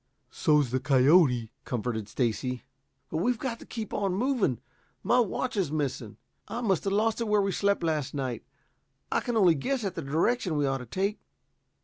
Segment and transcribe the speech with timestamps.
[0.31, 2.63] "So's the coyote," comforted Stacy.
[3.11, 4.59] "But we've got to keep on going.
[5.03, 6.17] My watch is missing.
[6.47, 8.43] I must have lost it where we slept last night.
[9.11, 11.19] I can only guess at the direction we ought to take.